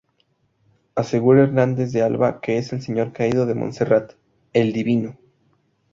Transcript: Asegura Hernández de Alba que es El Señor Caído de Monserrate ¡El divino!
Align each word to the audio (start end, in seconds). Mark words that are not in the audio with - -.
Asegura 0.95 1.43
Hernández 1.43 1.91
de 1.91 2.01
Alba 2.01 2.41
que 2.41 2.57
es 2.57 2.73
El 2.73 2.81
Señor 2.81 3.13
Caído 3.13 3.45
de 3.45 3.53
Monserrate 3.53 4.15
¡El 4.51 4.73
divino! 4.73 5.15